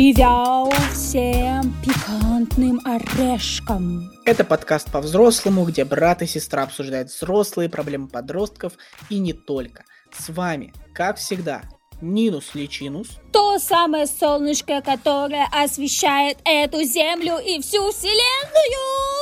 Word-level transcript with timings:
Привет 0.00 0.72
всем 0.94 1.74
пикантным 1.84 2.80
орешкам! 2.86 4.10
Это 4.24 4.44
подкаст 4.44 4.90
по-взрослому, 4.90 5.66
где 5.66 5.84
брат 5.84 6.22
и 6.22 6.26
сестра 6.26 6.62
обсуждают 6.62 7.10
взрослые 7.10 7.68
проблемы 7.68 8.08
подростков 8.08 8.72
и 9.10 9.18
не 9.18 9.34
только. 9.34 9.84
С 10.10 10.30
вами, 10.30 10.72
как 10.94 11.18
всегда, 11.18 11.64
Нинус 12.00 12.54
Личинус. 12.54 13.08
То 13.30 13.58
самое 13.58 14.06
солнышко, 14.06 14.80
которое 14.80 15.46
освещает 15.52 16.38
эту 16.46 16.82
землю 16.82 17.36
и 17.36 17.60
всю 17.60 17.92
вселенную! 17.92 19.19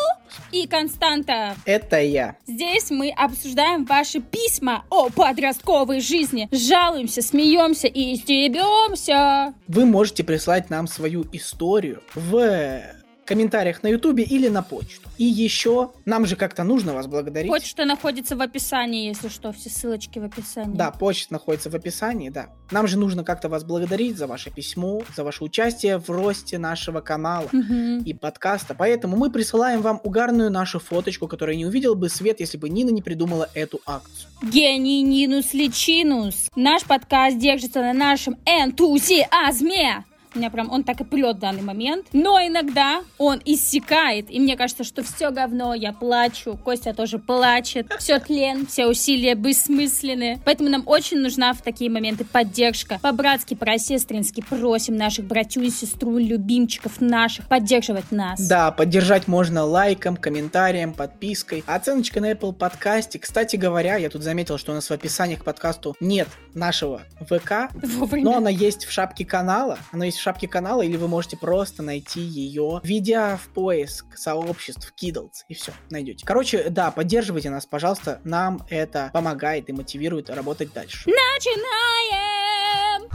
И 0.53 0.67
Константа. 0.67 1.55
Это 1.65 2.01
я. 2.01 2.37
Здесь 2.47 2.91
мы 2.91 3.11
обсуждаем 3.11 3.85
ваши 3.85 4.21
письма 4.21 4.85
о 4.91 5.11
подростковой 5.11 6.01
жизни. 6.01 6.49
Жалуемся, 6.51 7.23
смеемся 7.23 7.87
и 7.87 8.17
стебемся. 8.17 9.55
Вы 9.67 9.85
можете 9.87 10.25
прислать 10.25 10.71
нам 10.71 10.87
свою 10.87 11.25
историю 11.33 12.03
в 12.15 12.83
комментариях 13.29 13.83
на 13.83 13.89
ютубе 13.89 14.25
или 14.25 14.49
на 14.49 14.63
почту. 14.63 15.09
И 15.19 15.25
еще 15.25 15.91
нам 16.05 16.27
же 16.27 16.35
как-то 16.37 16.65
нужно 16.65 16.95
вас 16.95 17.07
благодарить. 17.07 17.51
Почта 17.51 17.85
находится 17.85 18.35
в 18.37 18.41
описании, 18.41 19.07
если 19.09 19.29
что, 19.29 19.53
все 19.53 19.69
ссылочки 19.71 20.19
в 20.19 20.25
описании. 20.25 20.75
Да, 20.77 20.91
почта 20.91 21.35
находится 21.35 21.71
в 21.71 21.75
описании, 21.75 22.31
да. 22.31 22.47
Нам 22.71 22.87
же 22.87 22.99
нужно 22.99 23.25
как-то 23.25 23.49
вас 23.49 23.65
благодарить 23.65 24.17
за 24.19 24.27
ваше 24.27 24.51
письмо, 24.51 25.03
за 25.17 25.25
ваше 25.25 25.45
участие 25.45 25.99
в 25.99 26.09
росте 26.11 26.59
нашего 26.59 27.01
канала 27.01 27.49
Мгм. 27.53 27.99
и 28.05 28.15
подкаста. 28.15 28.75
Поэтому 28.75 29.17
мы 29.17 29.31
присылаем 29.31 29.83
вам 29.83 30.01
угарную 30.05 30.51
нашу 30.51 30.79
фоточку, 30.81 31.29
которая 31.29 31.57
не 31.57 31.67
увидел 31.67 31.95
бы 31.95 32.09
свет, 32.09 32.41
если 32.41 32.57
бы 32.59 32.69
Нина 32.69 32.91
не 32.91 33.03
придумала 33.03 33.49
эту 33.55 33.81
акцию. 33.87 34.31
Гений 34.43 35.03
Нинус 35.03 35.53
Личинус. 35.53 36.49
Наш 36.57 36.85
подкаст 36.85 37.39
держится 37.39 37.81
на 37.81 37.93
нашем 37.93 38.37
энтузиазме. 38.47 40.05
У 40.35 40.39
меня 40.39 40.51
прям 40.51 40.71
он 40.71 40.85
так 40.85 41.01
и 41.01 41.05
прет 41.05 41.37
в 41.37 41.39
данный 41.41 41.63
момент. 41.63 42.07
Но 42.13 42.39
иногда 42.39 43.03
он 43.19 43.41
иссякает. 43.45 44.31
И 44.31 44.39
мне 44.39 44.57
кажется, 44.57 44.85
что 44.85 45.03
все 45.03 45.31
говно, 45.31 45.75
я 45.75 45.93
плачу. 45.93 46.59
Костя 46.63 46.93
тоже 46.95 47.19
плачет. 47.19 47.91
Все 47.99 48.19
тлен, 48.19 48.67
все 48.67 48.87
усилия 48.87 49.35
бессмысленны. 49.35 50.41
Поэтому 50.45 50.69
нам 50.69 50.83
очень 50.87 51.19
нужна 51.19 51.53
в 51.53 51.63
такие 51.63 51.91
моменты 51.91 52.25
поддержка. 52.25 52.99
По-братски, 53.01 53.55
по-сестрински 53.55 54.45
просим 54.49 54.97
наших 54.97 55.25
братью 55.27 55.63
и 55.63 55.71
сестру, 55.71 56.19
любимчиков 56.19 57.01
наших 57.01 57.47
поддерживать 57.49 58.11
нас. 58.13 58.41
Да, 58.41 58.71
поддержать 58.71 59.29
можно 59.29 59.65
лайком, 59.65 60.17
комментарием, 60.17 60.93
подпиской. 60.93 61.65
Оценочка 61.67 62.21
на 62.21 62.33
Apple 62.33 62.53
подкасте. 62.53 63.19
Кстати 63.19 63.57
говоря, 63.57 63.97
я 63.97 64.11
тут 64.11 64.23
заметил, 64.23 64.59
что 64.59 64.73
у 64.73 64.75
нас 64.75 64.89
в 64.89 64.93
описании 64.93 65.37
к 65.37 65.45
подкасту 65.45 65.97
нет 66.01 66.29
нашего 66.55 67.03
ВК, 67.21 67.71
Вовремя. 67.75 68.25
но 68.25 68.37
она 68.37 68.51
есть 68.51 68.85
в 68.85 68.93
шапке 68.93 69.25
канала. 69.25 69.79
Она 69.93 70.07
есть 70.07 70.18
в 70.19 70.23
шапке 70.23 70.49
канала, 70.49 70.83
или 70.83 70.97
вы 70.97 71.09
можете 71.09 71.37
просто 71.37 71.83
найти 71.83 72.21
ее, 72.21 72.81
введя 72.83 73.37
в 73.37 73.49
поиск 73.55 74.17
сообществ 74.17 74.93
Kiddles, 75.01 75.45
и 75.49 75.55
все, 75.55 75.73
найдете. 75.91 76.27
Короче, 76.27 76.69
да, 76.71 76.91
поддерживайте 76.91 77.51
нас, 77.51 77.67
пожалуйста. 77.67 78.21
Нам 78.25 78.67
это 78.69 79.11
помогает 79.13 79.69
и 79.69 79.73
мотивирует 79.73 80.31
работать 80.31 80.73
дальше. 80.73 81.09
Начинаем! 81.09 83.09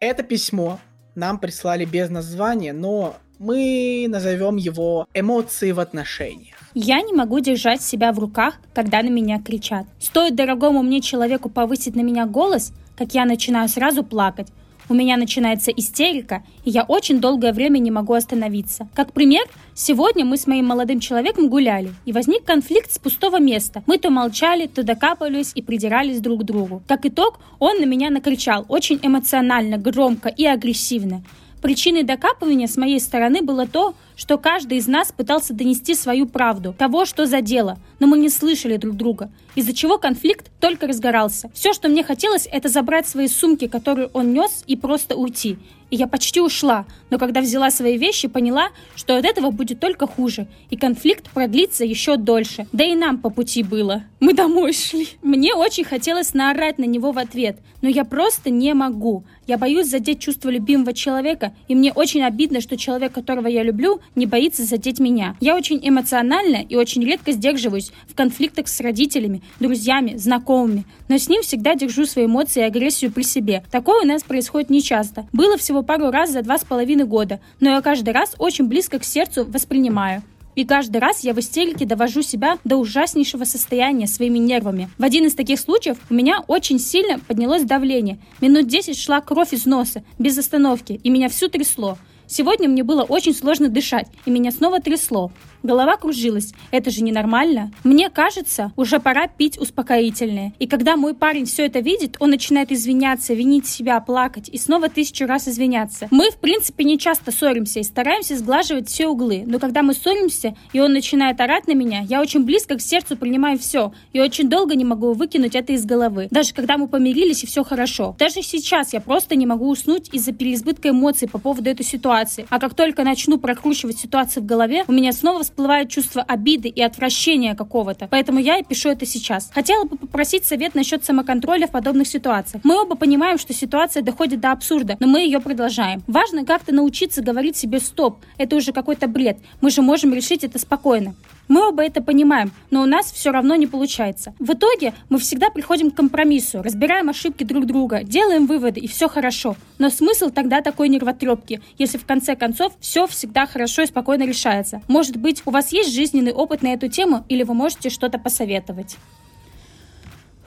Это 0.00 0.22
письмо 0.22 0.78
нам 1.14 1.38
прислали 1.38 1.84
без 1.84 2.10
названия, 2.10 2.72
но 2.72 3.16
мы 3.38 4.06
назовем 4.08 4.56
его 4.56 5.06
«Эмоции 5.14 5.72
в 5.72 5.80
отношениях». 5.80 6.56
Я 6.74 7.02
не 7.02 7.12
могу 7.12 7.40
держать 7.40 7.82
себя 7.82 8.12
в 8.12 8.18
руках, 8.18 8.54
когда 8.74 9.02
на 9.02 9.08
меня 9.08 9.42
кричат. 9.42 9.86
Стоит 10.00 10.34
дорогому 10.34 10.82
мне 10.82 11.00
человеку 11.00 11.50
повысить 11.50 11.96
на 11.96 12.00
меня 12.00 12.26
голос, 12.26 12.72
как 12.96 13.14
я 13.14 13.24
начинаю 13.24 13.68
сразу 13.68 14.04
плакать. 14.04 14.48
У 14.92 14.94
меня 14.94 15.16
начинается 15.16 15.70
истерика, 15.70 16.42
и 16.66 16.70
я 16.70 16.82
очень 16.82 17.18
долгое 17.18 17.54
время 17.54 17.78
не 17.78 17.90
могу 17.90 18.12
остановиться. 18.12 18.90
Как 18.92 19.14
пример, 19.14 19.44
сегодня 19.72 20.26
мы 20.26 20.36
с 20.36 20.46
моим 20.46 20.66
молодым 20.66 21.00
человеком 21.00 21.48
гуляли, 21.48 21.94
и 22.04 22.12
возник 22.12 22.44
конфликт 22.44 22.92
с 22.92 22.98
пустого 22.98 23.40
места. 23.40 23.82
Мы 23.86 23.96
то 23.96 24.10
молчали, 24.10 24.66
то 24.66 24.82
докапывались 24.82 25.52
и 25.54 25.62
придирались 25.62 26.20
друг 26.20 26.42
к 26.42 26.44
другу. 26.44 26.82
Как 26.86 27.06
итог, 27.06 27.40
он 27.58 27.80
на 27.80 27.86
меня 27.86 28.10
накричал 28.10 28.66
очень 28.68 29.00
эмоционально, 29.02 29.78
громко 29.78 30.28
и 30.28 30.44
агрессивно. 30.44 31.22
Причиной 31.62 32.02
докапывания 32.02 32.66
с 32.66 32.76
моей 32.76 33.00
стороны 33.00 33.40
было 33.40 33.66
то, 33.66 33.94
что 34.22 34.38
каждый 34.38 34.78
из 34.78 34.86
нас 34.86 35.10
пытался 35.10 35.52
донести 35.52 35.96
свою 35.96 36.26
правду, 36.26 36.72
того, 36.78 37.06
что 37.06 37.26
задело, 37.26 37.78
но 37.98 38.06
мы 38.06 38.18
не 38.18 38.28
слышали 38.28 38.76
друг 38.76 38.94
друга, 38.94 39.32
из-за 39.56 39.74
чего 39.74 39.98
конфликт 39.98 40.48
только 40.60 40.86
разгорался. 40.86 41.50
Все, 41.54 41.72
что 41.72 41.88
мне 41.88 42.04
хотелось, 42.04 42.46
это 42.48 42.68
забрать 42.68 43.08
свои 43.08 43.26
сумки, 43.26 43.66
которые 43.66 44.10
он 44.12 44.32
нес, 44.32 44.62
и 44.68 44.76
просто 44.76 45.16
уйти. 45.16 45.58
И 45.90 45.96
я 45.96 46.06
почти 46.06 46.40
ушла, 46.40 46.86
но 47.10 47.18
когда 47.18 47.42
взяла 47.42 47.70
свои 47.70 47.98
вещи, 47.98 48.26
поняла, 48.26 48.70
что 48.96 49.14
от 49.14 49.26
этого 49.26 49.50
будет 49.50 49.78
только 49.78 50.06
хуже, 50.06 50.46
и 50.70 50.76
конфликт 50.78 51.28
продлится 51.30 51.84
еще 51.84 52.16
дольше. 52.16 52.66
Да 52.72 52.82
и 52.82 52.94
нам 52.94 53.18
по 53.18 53.28
пути 53.28 53.62
было. 53.62 54.04
Мы 54.18 54.32
домой 54.32 54.72
шли. 54.72 55.08
Мне 55.20 55.54
очень 55.54 55.84
хотелось 55.84 56.32
наорать 56.32 56.78
на 56.78 56.84
него 56.84 57.12
в 57.12 57.18
ответ, 57.18 57.58
но 57.82 57.90
я 57.90 58.06
просто 58.06 58.48
не 58.48 58.72
могу. 58.72 59.24
Я 59.46 59.58
боюсь 59.58 59.88
задеть 59.88 60.20
чувство 60.20 60.48
любимого 60.48 60.94
человека, 60.94 61.52
и 61.68 61.74
мне 61.74 61.92
очень 61.92 62.22
обидно, 62.22 62.62
что 62.62 62.78
человек, 62.78 63.12
которого 63.12 63.48
я 63.48 63.62
люблю, 63.62 64.00
не 64.14 64.26
боится 64.26 64.64
задеть 64.64 65.00
меня. 65.00 65.36
Я 65.40 65.56
очень 65.56 65.80
эмоциональна 65.82 66.56
и 66.56 66.76
очень 66.76 67.04
редко 67.04 67.32
сдерживаюсь 67.32 67.92
в 68.08 68.14
конфликтах 68.14 68.68
с 68.68 68.80
родителями, 68.80 69.42
друзьями, 69.60 70.16
знакомыми, 70.16 70.84
но 71.08 71.18
с 71.18 71.28
ним 71.28 71.42
всегда 71.42 71.74
держу 71.74 72.06
свои 72.06 72.26
эмоции 72.26 72.60
и 72.60 72.66
агрессию 72.66 73.12
при 73.12 73.22
себе. 73.22 73.64
Такое 73.70 74.02
у 74.02 74.06
нас 74.06 74.22
происходит 74.22 74.70
нечасто. 74.70 75.26
Было 75.32 75.56
всего 75.56 75.82
пару 75.82 76.10
раз 76.10 76.32
за 76.32 76.42
два 76.42 76.58
с 76.58 76.64
половиной 76.64 77.04
года, 77.04 77.40
но 77.60 77.70
я 77.70 77.80
каждый 77.80 78.10
раз 78.10 78.34
очень 78.38 78.66
близко 78.66 78.98
к 78.98 79.04
сердцу 79.04 79.44
воспринимаю. 79.44 80.22
И 80.54 80.64
каждый 80.64 80.98
раз 80.98 81.24
я 81.24 81.32
в 81.32 81.40
истерике 81.40 81.86
довожу 81.86 82.22
себя 82.22 82.58
до 82.64 82.76
ужаснейшего 82.76 83.44
состояния 83.44 84.06
своими 84.06 84.38
нервами. 84.38 84.90
В 84.98 85.04
один 85.04 85.24
из 85.24 85.34
таких 85.34 85.58
случаев 85.58 85.96
у 86.10 86.14
меня 86.14 86.42
очень 86.46 86.78
сильно 86.78 87.18
поднялось 87.20 87.64
давление. 87.64 88.18
Минут 88.40 88.66
10 88.66 88.98
шла 88.98 89.20
кровь 89.20 89.54
из 89.54 89.64
носа, 89.64 90.04
без 90.18 90.36
остановки, 90.36 91.00
и 91.02 91.10
меня 91.10 91.30
всю 91.30 91.48
трясло. 91.48 91.96
Сегодня 92.34 92.66
мне 92.66 92.82
было 92.82 93.02
очень 93.02 93.34
сложно 93.34 93.68
дышать, 93.68 94.06
и 94.24 94.30
меня 94.30 94.52
снова 94.52 94.80
трясло. 94.80 95.30
Голова 95.62 95.96
кружилась. 95.96 96.52
Это 96.70 96.90
же 96.90 97.02
ненормально. 97.02 97.70
Мне 97.84 98.10
кажется, 98.10 98.72
уже 98.76 98.98
пора 98.98 99.28
пить 99.28 99.58
успокоительное. 99.58 100.52
И 100.58 100.66
когда 100.66 100.96
мой 100.96 101.14
парень 101.14 101.44
все 101.44 101.66
это 101.66 101.78
видит, 101.80 102.16
он 102.18 102.30
начинает 102.30 102.72
извиняться, 102.72 103.34
винить 103.34 103.66
себя, 103.66 104.00
плакать 104.00 104.48
и 104.48 104.58
снова 104.58 104.88
тысячу 104.88 105.26
раз 105.26 105.48
извиняться. 105.48 106.08
Мы, 106.10 106.30
в 106.30 106.38
принципе, 106.38 106.84
не 106.84 106.98
часто 106.98 107.30
ссоримся 107.30 107.80
и 107.80 107.84
стараемся 107.84 108.36
сглаживать 108.36 108.88
все 108.88 109.06
углы. 109.06 109.44
Но 109.46 109.58
когда 109.58 109.82
мы 109.82 109.94
ссоримся, 109.94 110.56
и 110.72 110.80
он 110.80 110.92
начинает 110.92 111.40
орать 111.40 111.68
на 111.68 111.74
меня, 111.74 112.00
я 112.00 112.20
очень 112.20 112.44
близко 112.44 112.76
к 112.76 112.80
сердцу 112.80 113.16
принимаю 113.16 113.58
все. 113.58 113.92
И 114.12 114.20
очень 114.20 114.48
долго 114.48 114.74
не 114.74 114.84
могу 114.84 115.12
выкинуть 115.12 115.54
это 115.54 115.72
из 115.72 115.84
головы. 115.84 116.28
Даже 116.30 116.54
когда 116.54 116.76
мы 116.76 116.88
помирились 116.88 117.44
и 117.44 117.46
все 117.46 117.62
хорошо. 117.62 118.16
Даже 118.18 118.42
сейчас 118.42 118.92
я 118.92 119.00
просто 119.00 119.36
не 119.36 119.46
могу 119.46 119.68
уснуть 119.68 120.08
из-за 120.12 120.32
переизбытка 120.32 120.90
эмоций 120.90 121.28
по 121.28 121.38
поводу 121.38 121.70
этой 121.70 121.84
ситуации. 121.84 122.46
А 122.50 122.58
как 122.58 122.74
только 122.74 123.04
начну 123.04 123.38
прокручивать 123.38 123.98
ситуацию 123.98 124.42
в 124.42 124.46
голове, 124.46 124.84
у 124.88 124.92
меня 124.92 125.12
снова 125.12 125.42
всплывает 125.52 125.90
чувство 125.90 126.22
обиды 126.22 126.68
и 126.68 126.82
отвращения 126.82 127.54
какого-то. 127.54 128.08
Поэтому 128.10 128.40
я 128.40 128.56
и 128.58 128.64
пишу 128.64 128.88
это 128.88 129.04
сейчас. 129.04 129.50
Хотела 129.52 129.84
бы 129.84 129.98
попросить 129.98 130.46
совет 130.46 130.74
насчет 130.74 131.04
самоконтроля 131.04 131.66
в 131.66 131.70
подобных 131.70 132.08
ситуациях. 132.08 132.62
Мы 132.64 132.80
оба 132.80 132.96
понимаем, 132.96 133.38
что 133.38 133.52
ситуация 133.52 134.02
доходит 134.02 134.40
до 134.40 134.52
абсурда, 134.52 134.96
но 134.98 135.06
мы 135.06 135.20
ее 135.20 135.40
продолжаем. 135.40 136.02
Важно 136.06 136.46
как-то 136.46 136.72
научиться 136.74 137.22
говорить 137.22 137.56
себе 137.56 137.80
«стоп». 137.80 138.16
Это 138.38 138.56
уже 138.56 138.72
какой-то 138.72 139.06
бред. 139.08 139.38
Мы 139.60 139.70
же 139.70 139.82
можем 139.82 140.14
решить 140.14 140.42
это 140.42 140.58
спокойно. 140.58 141.14
Мы 141.48 141.68
оба 141.68 141.84
это 141.84 142.02
понимаем, 142.02 142.52
но 142.70 142.82
у 142.82 142.86
нас 142.86 143.12
все 143.12 143.30
равно 143.30 143.56
не 143.56 143.66
получается. 143.66 144.34
В 144.38 144.52
итоге 144.52 144.94
мы 145.08 145.18
всегда 145.18 145.50
приходим 145.50 145.90
к 145.90 145.96
компромиссу, 145.96 146.62
разбираем 146.62 147.08
ошибки 147.08 147.44
друг 147.44 147.66
друга, 147.66 148.04
делаем 148.04 148.46
выводы 148.46 148.80
и 148.80 148.86
все 148.86 149.08
хорошо. 149.08 149.56
Но 149.78 149.90
смысл 149.90 150.30
тогда 150.30 150.60
такой 150.60 150.88
нервотрепки, 150.88 151.60
если 151.78 151.98
в 151.98 152.06
конце 152.06 152.36
концов 152.36 152.72
все 152.80 153.06
всегда 153.06 153.46
хорошо 153.46 153.82
и 153.82 153.86
спокойно 153.86 154.24
решается. 154.24 154.80
Может 154.88 155.16
быть, 155.16 155.42
у 155.44 155.50
вас 155.50 155.72
есть 155.72 155.92
жизненный 155.92 156.32
опыт 156.32 156.62
на 156.62 156.72
эту 156.72 156.88
тему 156.88 157.24
или 157.28 157.42
вы 157.42 157.54
можете 157.54 157.90
что-то 157.90 158.18
посоветовать? 158.18 158.96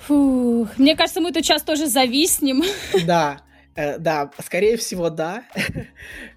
Фух, 0.07 0.77
мне 0.77 0.95
кажется, 0.95 1.19
мы 1.19 1.31
тут 1.31 1.43
сейчас 1.43 1.63
тоже 1.63 1.87
зависнем. 1.87 2.63
Да, 3.05 3.41
да, 3.75 4.31
скорее 4.43 4.77
всего, 4.77 5.09
да. 5.09 5.43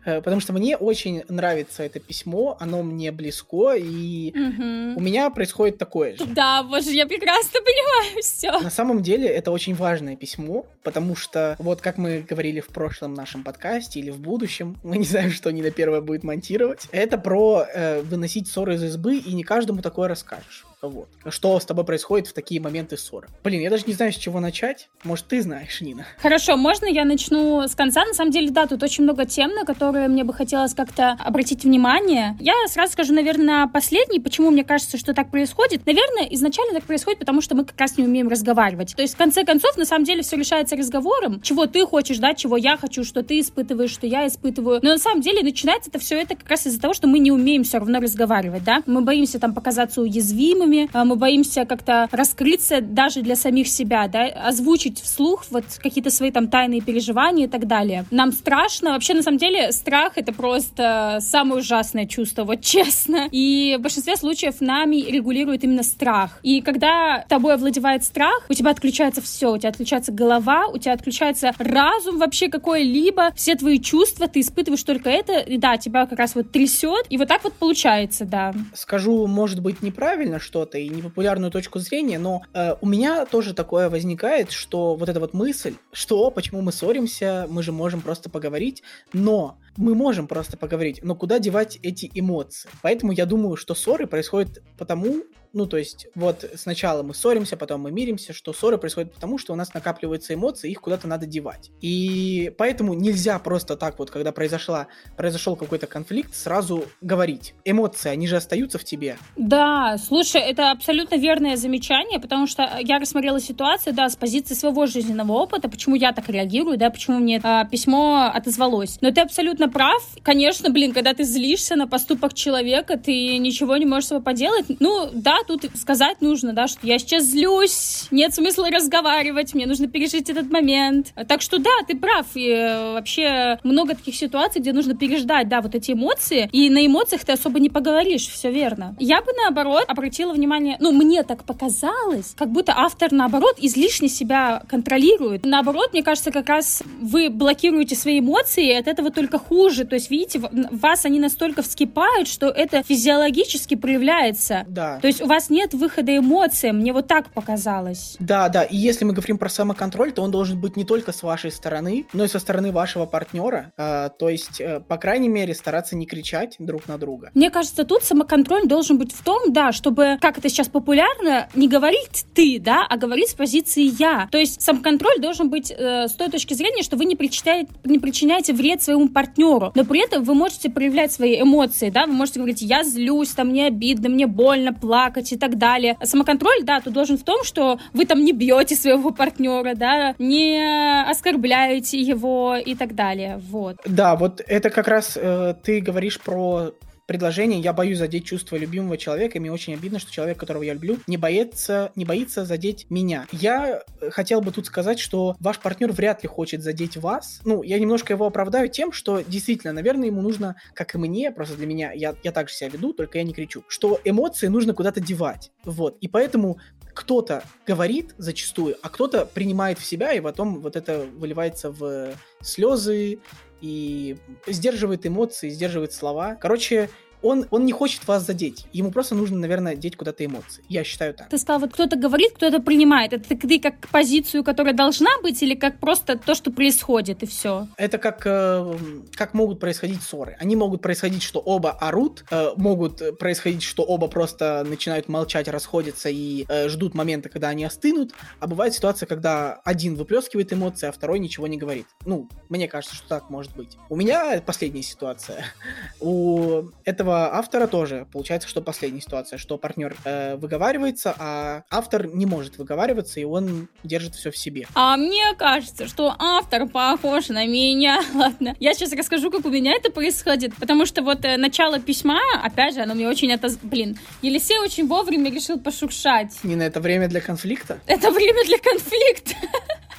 Э, 0.04 0.22
Потому 0.22 0.40
что 0.40 0.52
мне 0.54 0.76
очень 0.76 1.22
нравится 1.28 1.82
это 1.82 2.00
письмо, 2.00 2.56
оно 2.60 2.82
мне 2.82 3.12
близко, 3.12 3.74
и 3.74 4.32
у 4.34 5.00
меня 5.00 5.28
происходит 5.28 5.76
такое 5.76 6.16
же. 6.16 6.24
Да, 6.24 6.62
боже, 6.62 6.90
я 6.92 7.06
прекрасно 7.06 7.60
понимаю 7.64 8.22
все. 8.22 8.58
На 8.58 8.70
самом 8.70 9.02
деле 9.02 9.28
это 9.28 9.50
очень 9.50 9.74
важное 9.74 10.16
письмо, 10.16 10.66
потому 10.82 11.14
что 11.14 11.56
вот 11.58 11.80
как 11.80 11.98
мы 11.98 12.20
говорили 12.20 12.60
в 12.60 12.68
прошлом 12.68 13.14
нашем 13.14 13.44
подкасте 13.44 14.00
или 14.00 14.10
в 14.10 14.18
будущем, 14.18 14.78
мы 14.82 14.96
не 14.96 15.04
знаем, 15.04 15.30
что 15.30 15.50
Нина 15.50 15.70
первая 15.70 16.00
будет 16.00 16.24
монтировать, 16.24 16.88
это 16.90 17.18
про 17.18 17.66
э, 17.72 18.00
выносить 18.02 18.48
ссоры 18.48 18.76
из 18.76 18.84
избы, 18.84 19.16
и 19.16 19.34
не 19.34 19.44
каждому 19.44 19.82
такое 19.82 20.08
расскажешь. 20.08 20.64
Вот. 20.80 21.08
Что 21.28 21.58
с 21.58 21.64
тобой 21.64 21.84
происходит 21.84 22.28
в 22.28 22.32
такие 22.32 22.60
моменты 22.60 22.96
ссоры? 22.96 23.28
Блин, 23.42 23.60
я 23.60 23.70
даже 23.70 23.84
не 23.86 23.94
знаю, 23.94 24.12
с 24.12 24.16
чего 24.16 24.38
начать. 24.38 24.88
Может, 25.02 25.26
ты 25.26 25.42
знаешь, 25.42 25.80
Нина? 25.80 26.06
Хорошо, 26.18 26.56
можно 26.56 26.86
я 26.86 27.04
начну 27.04 27.66
с 27.66 27.74
конца? 27.74 28.04
На 28.04 28.14
самом 28.14 28.30
деле, 28.30 28.50
да, 28.50 28.66
тут 28.66 28.82
очень 28.82 29.04
много 29.04 29.24
тем, 29.26 29.50
на 29.50 29.64
которые 29.64 30.08
мне 30.08 30.22
бы 30.22 30.32
хотелось 30.32 30.74
как-то 30.74 31.16
обратить 31.24 31.64
внимание. 31.64 32.36
Я 32.40 32.54
сразу 32.68 32.92
скажу, 32.92 33.12
наверное, 33.12 33.66
последний. 33.66 34.20
Почему 34.20 34.50
мне 34.50 34.62
кажется, 34.62 34.98
что 34.98 35.14
так 35.14 35.30
происходит? 35.30 35.84
Наверное, 35.84 36.28
изначально 36.30 36.74
так 36.74 36.84
происходит, 36.84 37.18
потому 37.18 37.40
что 37.40 37.56
мы 37.56 37.64
как 37.64 37.78
раз 37.80 37.98
не 37.98 38.04
умеем 38.04 38.28
разговаривать. 38.28 38.94
То 38.94 39.02
есть, 39.02 39.14
в 39.14 39.16
конце 39.16 39.44
концов, 39.44 39.76
на 39.76 39.84
самом 39.84 40.04
деле, 40.04 40.22
все 40.22 40.36
решается 40.36 40.76
разговором. 40.76 41.40
Чего 41.40 41.66
ты 41.66 41.84
хочешь, 41.86 42.18
да, 42.18 42.34
чего 42.34 42.56
я 42.56 42.76
хочу, 42.76 43.02
что 43.02 43.24
ты 43.24 43.40
испытываешь, 43.40 43.90
что 43.90 44.06
я 44.06 44.26
испытываю. 44.28 44.78
Но 44.82 44.90
на 44.90 44.98
самом 44.98 45.22
деле 45.22 45.42
начинается 45.42 45.90
это 45.90 45.98
все 45.98 46.20
это 46.20 46.36
как 46.36 46.48
раз 46.48 46.66
из-за 46.66 46.80
того, 46.80 46.94
что 46.94 47.08
мы 47.08 47.18
не 47.18 47.32
умеем 47.32 47.64
все 47.64 47.78
равно 47.78 47.98
разговаривать, 47.98 48.62
да. 48.62 48.82
Мы 48.86 49.00
боимся 49.00 49.40
там 49.40 49.54
показаться 49.54 50.02
уязвимыми, 50.02 50.67
а 50.92 51.04
мы 51.04 51.16
боимся 51.16 51.64
как-то 51.64 52.08
раскрыться 52.10 52.80
даже 52.80 53.22
для 53.22 53.36
самих 53.36 53.68
себя, 53.68 54.08
да, 54.08 54.24
озвучить 54.26 55.00
вслух 55.00 55.44
вот 55.50 55.64
какие-то 55.82 56.10
свои 56.10 56.30
там 56.30 56.48
тайные 56.48 56.80
переживания 56.80 57.46
и 57.46 57.48
так 57.48 57.66
далее. 57.66 58.04
Нам 58.10 58.32
страшно. 58.32 58.92
Вообще, 58.92 59.14
на 59.14 59.22
самом 59.22 59.38
деле, 59.38 59.72
страх— 59.72 60.12
это 60.16 60.32
просто 60.32 61.18
самое 61.20 61.60
ужасное 61.60 62.06
чувство, 62.06 62.44
вот 62.44 62.60
честно. 62.60 63.28
И 63.30 63.76
в 63.78 63.82
большинстве 63.82 64.16
случаев 64.16 64.60
нами 64.60 64.96
регулирует 64.96 65.64
именно 65.64 65.82
страх. 65.82 66.38
И 66.42 66.60
когда 66.60 67.24
тобой 67.28 67.54
овладевает 67.54 68.04
страх, 68.04 68.46
у 68.48 68.54
тебя 68.54 68.70
отключается 68.70 69.20
все. 69.20 69.52
У 69.52 69.58
тебя 69.58 69.70
отключается 69.70 70.12
голова, 70.12 70.66
у 70.66 70.78
тебя 70.78 70.92
отключается 70.92 71.52
разум 71.58 72.18
вообще 72.18 72.48
какой-либо, 72.48 73.32
все 73.34 73.54
твои 73.54 73.78
чувства, 73.80 74.28
ты 74.28 74.40
испытываешь 74.40 74.82
только 74.82 75.10
это, 75.10 75.38
и 75.38 75.56
да, 75.56 75.76
тебя 75.76 76.06
как 76.06 76.18
раз 76.18 76.34
вот 76.34 76.50
трясет, 76.50 77.06
и 77.10 77.16
вот 77.16 77.28
так 77.28 77.44
вот 77.44 77.54
получается, 77.54 78.24
да. 78.24 78.54
Скажу, 78.74 79.26
может 79.26 79.60
быть, 79.60 79.82
неправильно 79.82 80.38
что-то 80.58 80.78
и 80.78 80.88
непопулярную 80.88 81.52
точку 81.52 81.78
зрения, 81.78 82.18
но 82.18 82.42
э, 82.52 82.74
у 82.80 82.86
меня 82.86 83.26
тоже 83.26 83.54
такое 83.54 83.88
возникает, 83.88 84.50
что 84.50 84.96
вот 84.96 85.08
эта 85.08 85.20
вот 85.20 85.32
мысль, 85.32 85.74
что 85.92 86.32
почему 86.32 86.62
мы 86.62 86.72
ссоримся, 86.72 87.46
мы 87.48 87.62
же 87.62 87.70
можем 87.70 88.00
просто 88.00 88.28
поговорить, 88.28 88.82
но 89.12 89.56
мы 89.76 89.94
можем 89.94 90.26
просто 90.26 90.56
поговорить, 90.56 91.00
но 91.02 91.14
куда 91.14 91.38
девать 91.38 91.78
эти 91.82 92.10
эмоции? 92.14 92.70
Поэтому 92.82 93.12
я 93.12 93.26
думаю, 93.26 93.56
что 93.56 93.74
ссоры 93.74 94.06
происходят 94.06 94.62
потому, 94.76 95.22
ну, 95.52 95.66
то 95.66 95.76
есть, 95.76 96.08
вот 96.14 96.44
сначала 96.56 97.02
мы 97.02 97.14
ссоримся, 97.14 97.56
потом 97.56 97.82
мы 97.82 97.90
миримся, 97.90 98.32
что 98.32 98.52
ссоры 98.52 98.78
происходят 98.78 99.12
потому, 99.14 99.38
что 99.38 99.52
у 99.52 99.56
нас 99.56 99.74
накапливаются 99.74 100.34
эмоции, 100.34 100.70
их 100.70 100.80
куда-то 100.80 101.08
надо 101.08 101.26
девать. 101.26 101.70
И 101.80 102.52
поэтому 102.58 102.94
нельзя 102.94 103.38
просто 103.38 103.76
так 103.76 103.98
вот, 103.98 104.10
когда 104.10 104.32
произошла, 104.32 104.88
произошел 105.16 105.56
какой-то 105.56 105.86
конфликт, 105.86 106.34
сразу 106.34 106.84
говорить. 107.00 107.54
Эмоции, 107.64 108.10
они 108.10 108.26
же 108.26 108.36
остаются 108.36 108.78
в 108.78 108.84
тебе. 108.84 109.16
Да, 109.36 109.96
слушай, 109.98 110.40
это 110.40 110.70
абсолютно 110.70 111.16
верное 111.16 111.56
замечание, 111.56 112.20
потому 112.20 112.46
что 112.46 112.68
я 112.80 112.98
рассмотрела 112.98 113.40
ситуацию, 113.40 113.94
да, 113.94 114.08
с 114.08 114.16
позиции 114.16 114.54
своего 114.54 114.86
жизненного 114.86 115.32
опыта, 115.32 115.68
почему 115.68 115.96
я 115.96 116.12
так 116.12 116.28
реагирую, 116.28 116.78
да, 116.78 116.90
почему 116.90 117.18
мне 117.18 117.40
а, 117.42 117.64
письмо 117.64 118.30
отозвалось. 118.34 118.98
Но 119.00 119.10
ты 119.10 119.20
абсолютно 119.20 119.67
прав. 119.68 120.02
Конечно, 120.22 120.70
блин, 120.70 120.92
когда 120.92 121.14
ты 121.14 121.24
злишься 121.24 121.76
на 121.76 121.86
поступок 121.86 122.34
человека, 122.34 122.98
ты 122.98 123.38
ничего 123.38 123.76
не 123.76 123.86
можешь 123.86 124.06
с 124.06 124.08
собой 124.08 124.22
поделать. 124.22 124.66
Ну, 124.80 125.10
да, 125.12 125.38
тут 125.46 125.64
сказать 125.74 126.20
нужно, 126.20 126.52
да, 126.52 126.68
что 126.68 126.86
я 126.86 126.98
сейчас 126.98 127.24
злюсь, 127.24 128.06
нет 128.10 128.34
смысла 128.34 128.70
разговаривать, 128.70 129.54
мне 129.54 129.66
нужно 129.66 129.88
пережить 129.88 130.30
этот 130.30 130.50
момент. 130.50 131.12
Так 131.28 131.42
что 131.42 131.58
да, 131.58 131.70
ты 131.86 131.96
прав, 131.96 132.26
и 132.34 132.48
э, 132.48 132.92
вообще 132.92 133.58
много 133.64 133.94
таких 133.94 134.14
ситуаций, 134.14 134.60
где 134.60 134.72
нужно 134.72 134.94
переждать, 134.94 135.48
да, 135.48 135.60
вот 135.60 135.74
эти 135.74 135.92
эмоции, 135.92 136.48
и 136.52 136.70
на 136.70 136.84
эмоциях 136.86 137.24
ты 137.24 137.32
особо 137.32 137.60
не 137.60 137.70
поговоришь, 137.70 138.26
все 138.28 138.50
верно. 138.50 138.96
Я 138.98 139.20
бы, 139.20 139.32
наоборот, 139.44 139.84
обратила 139.88 140.32
внимание, 140.32 140.76
ну, 140.80 140.92
мне 140.92 141.22
так 141.22 141.44
показалось, 141.44 142.34
как 142.36 142.50
будто 142.50 142.72
автор, 142.76 143.12
наоборот, 143.12 143.56
излишне 143.58 144.08
себя 144.08 144.62
контролирует. 144.68 145.44
Наоборот, 145.44 145.92
мне 145.92 146.02
кажется, 146.02 146.30
как 146.30 146.48
раз 146.48 146.82
вы 147.00 147.30
блокируете 147.30 147.94
свои 147.94 148.20
эмоции, 148.20 148.68
и 148.68 148.72
от 148.72 148.88
этого 148.88 149.10
только 149.10 149.38
хуже. 149.48 149.84
То 149.84 149.94
есть, 149.94 150.10
видите, 150.10 150.40
вас 150.70 151.04
они 151.04 151.18
настолько 151.20 151.62
вскипают, 151.62 152.28
что 152.28 152.48
это 152.48 152.82
физиологически 152.82 153.74
проявляется. 153.74 154.64
Да. 154.68 154.98
То 155.00 155.06
есть 155.06 155.20
вас 155.20 155.50
нет 155.50 155.74
выхода 155.74 156.16
эмоций, 156.16 156.72
мне 156.72 156.92
вот 156.92 157.06
так 157.06 157.30
показалось. 157.32 158.16
Да, 158.18 158.48
да, 158.48 158.62
и 158.62 158.76
если 158.76 159.04
мы 159.04 159.12
говорим 159.12 159.38
про 159.38 159.48
самоконтроль, 159.48 160.12
то 160.12 160.22
он 160.22 160.30
должен 160.30 160.60
быть 160.60 160.76
не 160.76 160.84
только 160.84 161.12
с 161.12 161.22
вашей 161.22 161.50
стороны, 161.50 162.06
но 162.12 162.24
и 162.24 162.28
со 162.28 162.38
стороны 162.38 162.72
вашего 162.72 163.06
партнера. 163.06 163.72
А, 163.76 164.08
то 164.10 164.28
есть, 164.28 164.60
э, 164.60 164.80
по 164.80 164.96
крайней 164.96 165.28
мере, 165.28 165.54
стараться 165.54 165.96
не 165.96 166.06
кричать 166.06 166.56
друг 166.58 166.86
на 166.88 166.98
друга. 166.98 167.30
Мне 167.34 167.50
кажется, 167.50 167.84
тут 167.84 168.02
самоконтроль 168.02 168.66
должен 168.66 168.98
быть 168.98 169.12
в 169.12 169.22
том, 169.22 169.52
да, 169.52 169.72
чтобы, 169.72 170.18
как 170.20 170.38
это 170.38 170.48
сейчас 170.48 170.68
популярно, 170.68 171.48
не 171.54 171.68
говорить 171.68 172.26
ты, 172.34 172.58
да, 172.60 172.86
а 172.88 172.96
говорить 172.96 173.30
с 173.30 173.34
позиции 173.34 173.90
я. 173.98 174.28
То 174.30 174.38
есть 174.38 174.60
самоконтроль 174.60 175.20
должен 175.20 175.48
быть 175.50 175.70
э, 175.70 176.08
с 176.08 176.12
той 176.12 176.30
точки 176.30 176.54
зрения, 176.54 176.82
что 176.82 176.96
вы 176.96 177.04
не 177.04 177.16
причиняете, 177.16 177.70
не 177.84 177.98
причиняете 177.98 178.52
вред 178.52 178.82
своему 178.82 179.08
партнеру, 179.08 179.37
но 179.74 179.84
при 179.84 180.04
этом 180.04 180.24
вы 180.24 180.34
можете 180.34 180.70
проявлять 180.70 181.12
свои 181.12 181.40
эмоции, 181.40 181.90
да, 181.90 182.06
вы 182.06 182.12
можете 182.12 182.40
говорить, 182.40 182.62
я 182.62 182.82
злюсь, 182.82 183.30
там 183.30 183.48
мне 183.48 183.66
обидно, 183.66 184.08
мне 184.08 184.26
больно, 184.26 184.72
плакать 184.72 185.32
и 185.32 185.36
так 185.36 185.58
далее. 185.58 185.96
Самоконтроль, 186.02 186.62
да, 186.62 186.80
тут 186.80 186.92
должен 186.92 187.16
в 187.16 187.22
том, 187.22 187.44
что 187.44 187.78
вы 187.92 188.04
там 188.04 188.24
не 188.24 188.32
бьете 188.32 188.74
своего 188.74 189.10
партнера, 189.10 189.74
да, 189.74 190.14
не 190.18 191.08
оскорбляете 191.08 192.00
его 192.00 192.56
и 192.56 192.74
так 192.74 192.94
далее. 192.94 193.40
Вот. 193.50 193.76
Да, 193.86 194.16
вот 194.16 194.42
это 194.46 194.70
как 194.70 194.88
раз 194.88 195.16
э, 195.16 195.54
ты 195.62 195.80
говоришь 195.80 196.20
про 196.20 196.72
предложение 197.08 197.58
«я 197.58 197.72
боюсь 197.72 197.98
задеть 197.98 198.26
чувства 198.26 198.56
любимого 198.56 198.98
человека», 198.98 199.38
и 199.38 199.40
мне 199.40 199.50
очень 199.50 199.72
обидно, 199.72 199.98
что 199.98 200.12
человек, 200.12 200.38
которого 200.38 200.62
я 200.62 200.74
люблю, 200.74 200.98
не 201.06 201.16
боится, 201.16 201.90
не 201.96 202.04
боится 202.04 202.44
задеть 202.44 202.86
меня. 202.90 203.26
Я 203.32 203.82
э, 204.00 204.10
хотел 204.10 204.42
бы 204.42 204.52
тут 204.52 204.66
сказать, 204.66 204.98
что 204.98 205.34
ваш 205.40 205.58
партнер 205.58 205.90
вряд 205.90 206.22
ли 206.22 206.28
хочет 206.28 206.62
задеть 206.62 206.98
вас. 206.98 207.40
Ну, 207.46 207.62
я 207.62 207.78
немножко 207.78 208.12
его 208.12 208.26
оправдаю 208.26 208.68
тем, 208.68 208.92
что 208.92 209.22
действительно, 209.26 209.72
наверное, 209.72 210.08
ему 210.08 210.20
нужно, 210.20 210.56
как 210.74 210.94
и 210.94 210.98
мне, 210.98 211.32
просто 211.32 211.56
для 211.56 211.66
меня, 211.66 211.92
я, 211.92 212.14
я 212.22 212.30
также 212.30 212.54
себя 212.54 212.68
веду, 212.68 212.92
только 212.92 213.16
я 213.16 213.24
не 213.24 213.32
кричу, 213.32 213.64
что 213.68 213.98
эмоции 214.04 214.48
нужно 214.48 214.74
куда-то 214.74 215.00
девать. 215.00 215.50
Вот. 215.64 215.96
И 216.02 216.08
поэтому 216.08 216.58
кто-то 216.92 217.42
говорит 217.66 218.14
зачастую, 218.18 218.76
а 218.82 218.88
кто-то 218.90 219.24
принимает 219.24 219.78
в 219.78 219.84
себя, 219.84 220.12
и 220.12 220.20
потом 220.20 220.60
вот 220.60 220.76
это 220.76 221.06
выливается 221.16 221.70
в 221.70 222.08
слезы, 222.42 223.20
и 223.60 224.16
сдерживает 224.46 225.06
эмоции, 225.06 225.48
сдерживает 225.48 225.92
слова. 225.92 226.34
Короче, 226.34 226.90
он, 227.22 227.46
он 227.50 227.64
не 227.64 227.72
хочет 227.72 228.06
вас 228.06 228.26
задеть. 228.26 228.66
Ему 228.72 228.90
просто 228.90 229.14
нужно, 229.14 229.38
наверное, 229.38 229.76
деть 229.76 229.96
куда-то 229.96 230.24
эмоции. 230.24 230.62
Я 230.68 230.84
считаю 230.84 231.14
так. 231.14 231.28
Ты 231.28 231.38
сказал, 231.38 231.60
вот 231.60 231.72
кто-то 231.72 231.96
говорит, 231.96 232.32
кто-то 232.34 232.60
принимает. 232.60 233.12
Это 233.12 233.36
ты 233.36 233.60
как 233.60 233.88
позицию, 233.88 234.44
которая 234.44 234.74
должна 234.74 235.10
быть, 235.22 235.42
или 235.42 235.54
как 235.54 235.78
просто 235.78 236.18
то, 236.18 236.34
что 236.34 236.50
происходит, 236.50 237.22
и 237.22 237.26
все? 237.26 237.68
Это 237.76 237.98
как, 237.98 238.22
э, 238.24 238.78
как 239.14 239.34
могут 239.34 239.60
происходить 239.60 240.02
ссоры. 240.02 240.36
Они 240.40 240.56
могут 240.56 240.82
происходить, 240.82 241.22
что 241.22 241.40
оба 241.40 241.70
орут, 241.72 242.24
э, 242.30 242.50
могут 242.56 243.18
происходить, 243.18 243.62
что 243.62 243.82
оба 243.82 244.08
просто 244.08 244.64
начинают 244.68 245.08
молчать, 245.08 245.48
расходятся 245.48 246.08
и 246.08 246.46
э, 246.48 246.68
ждут 246.68 246.94
момента, 246.94 247.28
когда 247.28 247.48
они 247.48 247.64
остынут. 247.64 248.12
А 248.40 248.46
бывает 248.46 248.74
ситуация, 248.74 249.06
когда 249.06 249.60
один 249.64 249.94
выплескивает 249.94 250.52
эмоции, 250.52 250.86
а 250.88 250.92
второй 250.92 251.18
ничего 251.18 251.46
не 251.46 251.56
говорит. 251.56 251.86
Ну, 252.04 252.28
мне 252.48 252.68
кажется, 252.68 252.96
что 252.96 253.08
так 253.08 253.30
может 253.30 253.56
быть. 253.56 253.76
У 253.88 253.96
меня 253.96 254.40
последняя 254.44 254.82
ситуация. 254.82 255.44
У 256.00 256.70
этого 256.84 257.07
этого 257.08 257.34
автора 257.34 257.66
тоже 257.66 258.06
получается, 258.12 258.48
что 258.48 258.60
последняя 258.60 259.00
ситуация, 259.00 259.38
что 259.38 259.56
партнер 259.56 259.96
э, 260.04 260.36
выговаривается, 260.36 261.14
а 261.18 261.62
автор 261.70 262.06
не 262.06 262.26
может 262.26 262.58
выговариваться, 262.58 263.20
и 263.20 263.24
он 263.24 263.68
держит 263.82 264.14
все 264.14 264.30
в 264.30 264.36
себе. 264.36 264.66
А 264.74 264.96
мне 264.96 265.34
кажется, 265.38 265.88
что 265.88 266.14
автор 266.18 266.68
похож 266.68 267.28
на 267.28 267.46
меня. 267.46 268.02
Ладно, 268.14 268.54
я 268.60 268.74
сейчас 268.74 268.92
расскажу, 268.92 269.30
как 269.30 269.46
у 269.46 269.50
меня 269.50 269.72
это 269.74 269.90
происходит, 269.90 270.54
потому 270.56 270.86
что 270.86 271.02
вот 271.02 271.24
э, 271.24 271.36
начало 271.36 271.80
письма, 271.80 272.20
опять 272.42 272.74
же, 272.74 272.80
оно 272.80 272.94
мне 272.94 273.08
очень 273.08 273.30
это... 273.32 273.48
Блин, 273.62 273.98
Елисей 274.22 274.58
очень 274.58 274.86
вовремя 274.86 275.30
решил 275.30 275.58
пошуршать. 275.58 276.38
Не 276.42 276.56
на 276.56 276.62
это 276.62 276.80
время 276.80 277.08
для 277.08 277.20
конфликта? 277.20 277.80
Это 277.86 278.10
время 278.10 278.44
для 278.44 278.58
конфликта. 278.58 279.34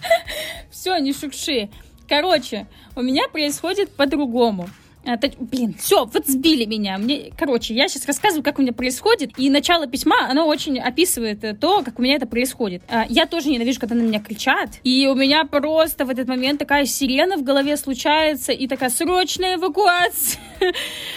Все, 0.72 0.98
не 0.98 1.14
шукши. 1.14 1.70
Короче, 2.08 2.68
у 2.96 3.02
меня 3.02 3.28
происходит 3.28 3.92
по-другому. 3.92 4.70
Это, 5.06 5.32
блин, 5.40 5.76
все, 5.80 6.06
вот 6.06 6.28
сбили 6.28 6.66
меня. 6.66 6.98
Мне, 6.98 7.32
короче, 7.38 7.74
я 7.74 7.88
сейчас 7.88 8.06
рассказываю, 8.06 8.44
как 8.44 8.60
у 8.60 8.62
меня 8.62 8.74
происходит. 8.74 9.32
И 9.38 9.50
начало 9.50 9.88
письма, 9.88 10.30
оно 10.30 10.46
очень 10.46 10.78
описывает 10.78 11.44
э, 11.44 11.54
то, 11.54 11.82
как 11.84 12.00
у 12.00 12.02
меня 12.02 12.16
это 12.16 12.28
происходит. 12.28 12.84
А, 12.90 13.06
я 13.10 13.26
тоже 13.26 13.50
ненавижу, 13.50 13.80
когда 13.80 13.96
на 13.96 14.02
меня 14.02 14.20
кричат. 14.20 14.80
И 14.84 15.08
у 15.08 15.16
меня 15.16 15.46
просто 15.46 16.06
в 16.06 16.10
этот 16.10 16.28
момент 16.28 16.60
такая 16.60 16.86
сирена 16.86 17.38
в 17.38 17.44
голове 17.44 17.78
случается, 17.78 18.52
и 18.52 18.68
такая 18.68 18.90
срочная 18.90 19.56
эвакуация. 19.56 20.40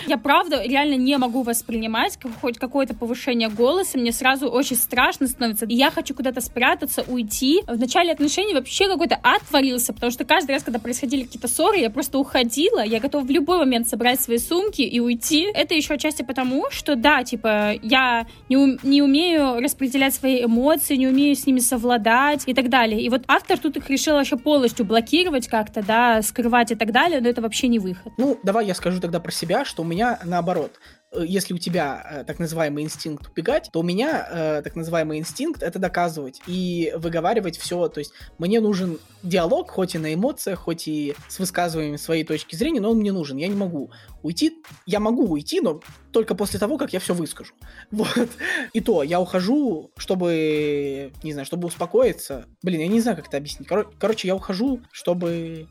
Я 0.06 0.16
правда 0.16 0.62
реально 0.64 0.94
не 0.94 1.18
могу 1.18 1.42
воспринимать 1.42 2.18
хоть 2.40 2.58
какое-то 2.58 2.94
повышение 2.94 3.48
голоса. 3.48 3.98
Мне 3.98 4.12
сразу 4.12 4.48
очень 4.48 4.76
страшно 4.76 5.26
становится. 5.26 5.66
И 5.66 5.74
я 5.74 5.90
хочу 5.90 6.14
куда-то 6.14 6.40
спрятаться, 6.40 7.04
уйти. 7.08 7.62
В 7.66 7.78
начале 7.78 8.12
отношений 8.12 8.54
вообще 8.54 8.88
какой-то 8.88 9.18
ад 9.22 9.42
потому 9.50 10.12
что 10.12 10.24
каждый 10.24 10.52
раз, 10.52 10.62
когда 10.62 10.78
происходили 10.78 11.24
какие-то 11.24 11.48
ссоры, 11.48 11.78
я 11.78 11.90
просто 11.90 12.18
уходила. 12.18 12.84
Я 12.84 13.00
готова 13.00 13.24
в 13.24 13.30
любой 13.30 13.58
момент 13.58 13.71
момент 13.72 13.88
собрать 13.88 14.20
свои 14.20 14.36
сумки 14.36 14.82
и 14.82 15.00
уйти. 15.00 15.50
Это 15.54 15.74
еще 15.74 15.94
отчасти 15.94 16.22
потому, 16.22 16.66
что 16.70 16.94
да, 16.94 17.24
типа, 17.24 17.72
я 17.82 18.26
не, 18.50 18.56
ум, 18.58 18.78
не 18.82 19.00
умею 19.00 19.60
распределять 19.60 20.14
свои 20.14 20.44
эмоции, 20.44 20.96
не 20.96 21.08
умею 21.08 21.34
с 21.34 21.46
ними 21.46 21.58
совладать 21.58 22.42
и 22.46 22.52
так 22.52 22.68
далее. 22.68 23.00
И 23.00 23.08
вот 23.08 23.22
автор 23.28 23.58
тут 23.58 23.78
их 23.78 23.88
решил 23.88 24.16
вообще 24.16 24.36
полностью 24.36 24.84
блокировать 24.84 25.48
как-то, 25.48 25.82
да, 25.82 26.20
скрывать 26.20 26.70
и 26.70 26.74
так 26.74 26.92
далее, 26.92 27.22
но 27.22 27.28
это 27.28 27.40
вообще 27.40 27.68
не 27.68 27.78
выход. 27.78 28.12
Ну, 28.18 28.38
давай 28.42 28.66
я 28.66 28.74
скажу 28.74 29.00
тогда 29.00 29.20
про 29.20 29.32
себя, 29.32 29.64
что 29.64 29.82
у 29.82 29.86
меня 29.86 30.18
наоборот. 30.24 30.78
Э, 31.12 31.24
если 31.26 31.54
у 31.54 31.58
тебя 31.58 32.04
э, 32.10 32.24
так 32.24 32.38
называемый 32.38 32.84
инстинкт 32.84 33.28
убегать, 33.30 33.70
то 33.72 33.80
у 33.80 33.82
меня 33.82 34.26
э, 34.30 34.62
так 34.62 34.76
называемый 34.76 35.18
инстинкт 35.18 35.62
это 35.62 35.78
доказывать 35.78 36.40
и 36.46 36.92
выговаривать 36.96 37.58
все. 37.58 37.88
То 37.88 37.98
есть 37.98 38.12
мне 38.38 38.60
нужен 38.60 38.98
диалог, 39.22 39.70
хоть 39.70 39.94
и 39.94 39.98
на 39.98 40.14
эмоциях, 40.14 40.60
хоть 40.60 40.88
и 40.88 41.14
с 41.28 41.38
высказыванием 41.38 41.98
своей 41.98 42.24
точки 42.24 42.56
зрения, 42.56 42.80
но 42.80 42.90
он 42.90 42.98
мне 42.98 43.12
нужен. 43.12 43.36
Я 43.36 43.48
не 43.48 43.56
могу 43.56 43.90
уйти. 44.22 44.62
Я 44.86 45.00
могу 45.00 45.28
уйти, 45.28 45.60
но 45.60 45.80
только 46.12 46.34
после 46.34 46.58
того, 46.58 46.78
как 46.78 46.92
я 46.92 47.00
все 47.00 47.14
выскажу. 47.14 47.54
Вот. 47.90 48.28
И 48.72 48.80
то, 48.80 49.02
я 49.02 49.20
ухожу, 49.20 49.92
чтобы, 49.96 51.12
не 51.22 51.32
знаю, 51.32 51.46
чтобы 51.46 51.68
успокоиться. 51.68 52.46
Блин, 52.62 52.80
я 52.80 52.88
не 52.88 53.00
знаю, 53.00 53.16
как 53.16 53.28
это 53.28 53.36
объяснить. 53.36 53.68
Кор- 53.68 53.90
короче, 53.98 54.28
я 54.28 54.34
ухожу, 54.34 54.80
чтобы... 54.90 55.68